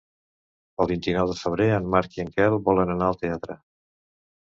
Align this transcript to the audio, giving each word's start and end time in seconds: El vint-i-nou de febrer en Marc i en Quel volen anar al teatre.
El 0.85 0.89
vint-i-nou 0.91 1.29
de 1.33 1.37
febrer 1.43 1.69
en 1.75 1.87
Marc 1.99 2.19
i 2.19 2.25
en 2.27 2.35
Quel 2.41 2.61
volen 2.71 2.97
anar 2.97 3.11
al 3.15 3.25
teatre. 3.25 3.63